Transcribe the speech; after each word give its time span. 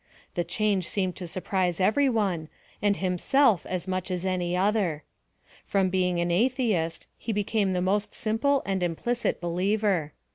The 0.33 0.43
change 0.43 0.87
seemed 0.87 1.15
to 1.17 1.27
surprise 1.27 1.79
every 1.79 2.09
one, 2.09 2.49
and 2.81 2.97
himself 2.97 3.67
as 3.67 3.87
much 3.87 4.09
as 4.09 4.25
any 4.25 4.57
other. 4.57 5.03
From 5.63 5.91
being 5.91 6.19
an 6.19 6.31
atlieist, 6.31 7.05
he 7.19 7.31
became 7.31 7.73
the 7.73 7.83
most 7.83 8.15
simple 8.15 8.63
and 8.65 8.81
implicit 8.81 9.39
believer. 9.39 10.13